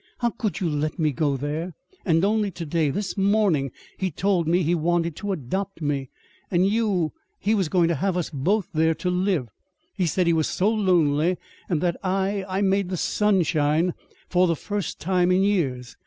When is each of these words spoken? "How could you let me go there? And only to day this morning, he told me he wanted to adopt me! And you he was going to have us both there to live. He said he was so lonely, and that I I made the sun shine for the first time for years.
"How 0.17 0.31
could 0.31 0.59
you 0.59 0.67
let 0.67 0.97
me 0.97 1.11
go 1.11 1.37
there? 1.37 1.75
And 2.05 2.25
only 2.25 2.49
to 2.49 2.65
day 2.65 2.89
this 2.89 3.15
morning, 3.17 3.69
he 3.99 4.09
told 4.09 4.47
me 4.47 4.63
he 4.63 4.73
wanted 4.73 5.15
to 5.17 5.31
adopt 5.31 5.79
me! 5.79 6.09
And 6.49 6.65
you 6.65 7.11
he 7.37 7.53
was 7.53 7.69
going 7.69 7.87
to 7.89 7.93
have 7.93 8.17
us 8.17 8.31
both 8.31 8.67
there 8.73 8.95
to 8.95 9.11
live. 9.11 9.47
He 9.95 10.07
said 10.07 10.25
he 10.25 10.33
was 10.33 10.47
so 10.47 10.71
lonely, 10.71 11.37
and 11.69 11.81
that 11.81 11.97
I 12.03 12.43
I 12.49 12.61
made 12.63 12.89
the 12.89 12.97
sun 12.97 13.43
shine 13.43 13.93
for 14.27 14.47
the 14.47 14.55
first 14.55 14.99
time 14.99 15.29
for 15.29 15.35
years. 15.35 15.95